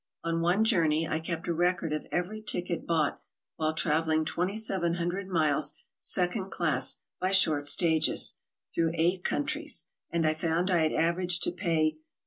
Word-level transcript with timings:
On 0.23 0.41
one 0.41 0.65
journey 0.65 1.07
I 1.07 1.19
kept 1.19 1.47
a 1.47 1.53
record 1.53 1.93
of 1.93 2.07
every 2.11 2.41
ticket 2.41 2.87
bought 2.87 3.21
while 3.57 3.75
traveling 3.75 4.25
2700 4.25 5.27
miles 5.27 5.77
second 5.99 6.49
class 6.49 6.97
by 7.19 7.29
short 7.29 7.67
stages, 7.67 8.35
through 8.73 8.93
eight 8.95 9.23
countries, 9.23 9.89
and 10.09 10.25
found 10.39 10.71
I 10.71 10.81
had 10.81 10.91
aver 10.91 11.21
aged 11.21 11.43
to 11.43 11.51
pay 11.51 11.91
$0. 11.91 11.97